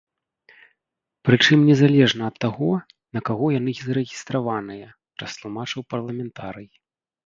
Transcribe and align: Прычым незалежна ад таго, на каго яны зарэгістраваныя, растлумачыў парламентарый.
Прычым 1.29 1.59
незалежна 1.73 2.23
ад 2.33 2.41
таго, 2.47 2.71
на 3.19 3.25
каго 3.31 3.45
яны 3.59 3.71
зарэгістраваныя, 3.85 4.93
растлумачыў 5.25 5.81
парламентарый. 5.97 6.69